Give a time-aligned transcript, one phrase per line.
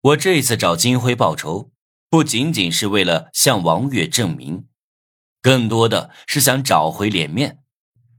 [0.00, 1.72] 我这次找金辉报仇，
[2.08, 4.68] 不仅仅是为了向王月证明，
[5.42, 7.58] 更多的是想找回脸面。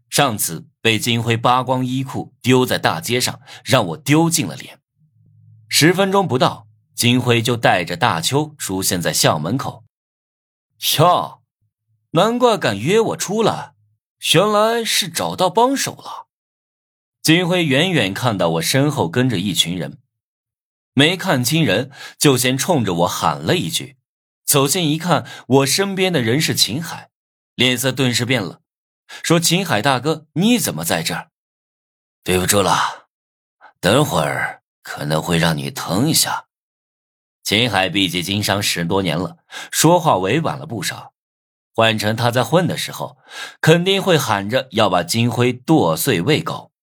[0.09, 4.79] 上次被金辉扒光衣裤丢在大街上，让我丢尽了脸。
[5.69, 9.85] 十分钟不到，金辉就带着大秋出现在校门口。
[10.97, 11.41] 哟，
[12.11, 13.73] 难怪敢约我出来，
[14.33, 16.27] 原来是找到帮手了。
[17.21, 19.99] 金辉远远看到我身后跟着一群人。
[20.99, 23.95] 没看清人，就先冲着我喊了一句。
[24.45, 27.09] 走近一看，我身边的人是秦海，
[27.55, 28.59] 脸色顿时变了，
[29.23, 31.29] 说：“秦海大哥，你怎么在这儿？”
[32.25, 33.07] 对不住了，
[33.79, 36.47] 等会儿可能会让你疼一下。
[37.45, 39.37] 秦海毕竟经商十多年了，
[39.71, 41.13] 说话委婉了不少。
[41.73, 43.17] 换成他在混的时候，
[43.61, 46.73] 肯定会喊着要把金辉剁碎喂狗。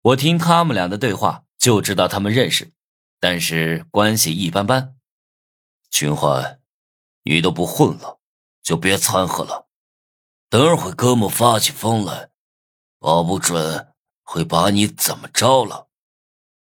[0.00, 2.72] 我听他们俩的对话，就知道他们认识。
[3.18, 4.96] 但是关系一般般，
[5.90, 6.58] 秦淮，
[7.22, 8.20] 你都不混了，
[8.62, 9.66] 就别掺和了。
[10.48, 12.30] 等会哥们发起疯来，
[12.98, 13.92] 保不准
[14.22, 15.88] 会把你怎么着了。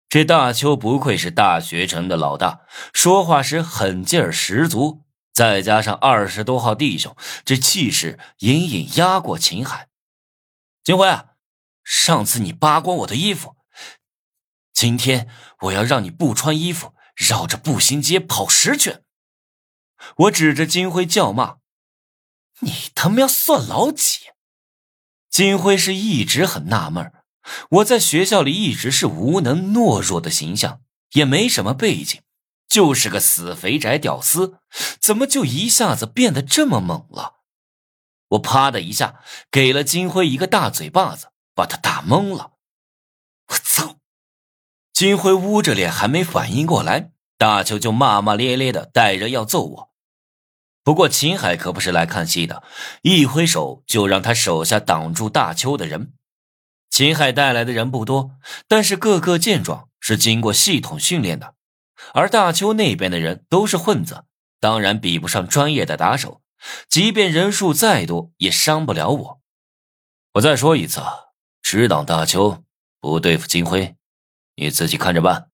[0.09, 9.89] 这大邱不愧是大学城的老大，说话时狠劲儿十足，再加上二十多号弟兄，这气势隐隐压过秦海。
[10.85, 11.09] 金辉，
[11.83, 13.57] 上次你扒光我的衣服。
[14.83, 15.29] 今天
[15.61, 19.05] 我要让你不穿衣服，绕着步行街跑十圈。
[20.17, 21.59] 我指着金辉叫骂
[22.59, 24.31] ：“你他妈算老几？”
[25.31, 27.13] 金辉是一直很纳闷
[27.71, 30.81] 我在学校里一直是无能懦弱的形象，
[31.13, 32.21] 也没什么背景，
[32.67, 34.59] 就是个死肥宅屌丝，
[34.99, 37.37] 怎么就一下子变得这么猛了？
[38.31, 42.55] 我啪的一下给了金辉一个大嘴巴子，把他打懵了。
[43.47, 43.99] 我操！
[45.03, 49.91] 金辉捂着脸，还没反应过来，大邱就骂骂咧咧的带着要揍我。
[50.85, 52.63] 不过秦海可不是来看戏的，
[53.03, 56.13] 一挥手就让他手下挡住大邱的人。
[56.89, 58.37] 秦海带来的人不多，
[58.69, 61.57] 但是个个健壮，是经过系统训练的。
[62.15, 64.27] 而大邱那边的人都是混子，
[64.61, 66.43] 当然比不上专业的打手。
[66.89, 69.41] 即便人数再多，也伤不了我。
[70.35, 71.01] 我再说一次，
[71.61, 72.63] 只挡大邱，
[73.01, 73.97] 不对付金辉。
[74.57, 75.51] 你自己看着办。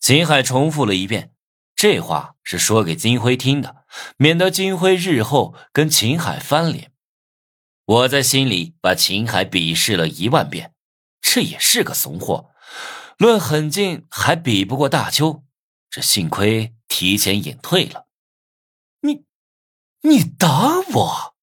[0.00, 1.34] 秦海重复了一遍，
[1.74, 3.84] 这话是说给金辉听的，
[4.16, 6.92] 免得金辉日后跟秦海翻脸。
[7.84, 10.74] 我在心里把秦海鄙视了一万遍，
[11.20, 12.50] 这也是个怂货，
[13.16, 15.44] 论狠劲还比不过大邱。
[15.90, 18.08] 这幸亏提前隐退了。
[19.00, 19.24] 你，
[20.02, 21.34] 你打我！